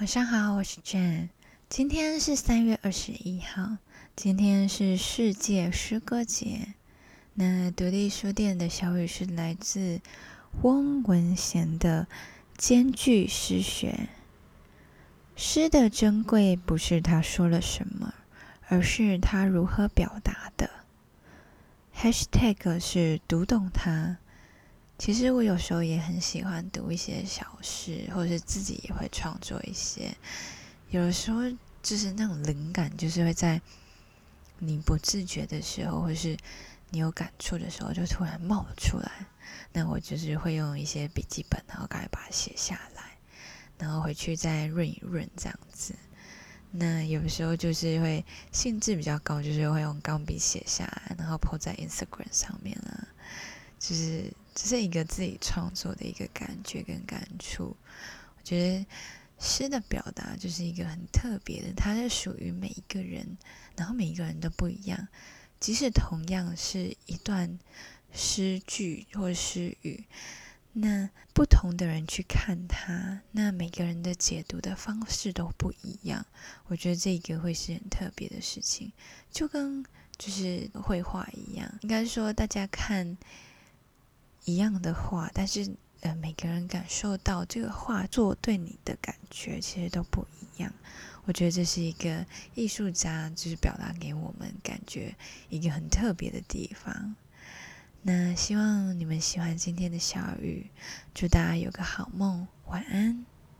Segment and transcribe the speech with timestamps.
[0.00, 1.28] 晚上好，我是 Jane。
[1.68, 3.76] 今天是三月二十一号，
[4.16, 6.68] 今天是世界诗歌节。
[7.34, 10.00] 那独立书店的小雨是来自
[10.62, 12.08] 翁文贤的
[12.56, 14.08] 《兼具诗学》。
[15.36, 18.14] 诗的珍贵不是他说了什么，
[18.68, 20.70] 而是他如何表达的。
[21.94, 24.16] Hashtag 是读懂它。
[25.00, 30.14] 其实我有时候也很喜欢读一些小诗，或者是自己也会创作一些。
[30.90, 31.40] 有的时候
[31.82, 33.58] 就是那种灵感，就是会在
[34.58, 36.36] 你不自觉的时候，或是
[36.90, 39.10] 你有感触的时候，就突然冒出来。
[39.72, 43.16] 那我就是会用一些笔记本，然后赶快把它写下来，
[43.78, 45.94] 然后回去再润一润这样子。
[46.70, 48.22] 那有时候就是会
[48.52, 53.08] 兴致比较高，就是会用钢笔写下来，然后 po 在 Instagram 上面了。
[53.80, 57.74] 就是这是一个自己创作的一个感觉跟感触。
[58.36, 58.86] 我觉得
[59.38, 63.38] 诗的表达就是一个很特别的，它是属于每一个人，
[63.74, 65.08] 然后每一个人都不一样。
[65.58, 67.58] 即使同样是一段
[68.12, 70.04] 诗句或诗语，
[70.74, 76.26] 那不同的人去看它，那每个人的解读的方式都不一样。
[76.66, 78.92] 我觉得这个会是很特别的事情，
[79.30, 79.82] 就跟
[80.18, 83.16] 就是绘画一样，应该说大家看。
[84.44, 90.72] 一样的话，但是呃，每个人感受到这个画作对你的感觉其实都不一样。
[91.26, 92.24] 我觉得这是一个
[92.54, 95.14] 艺术家就是表达给我们感觉
[95.50, 97.14] 一个很特别的地方。
[98.02, 100.70] 那希望你们喜欢今天的小雨，
[101.14, 103.26] 祝大家有个好梦，晚安。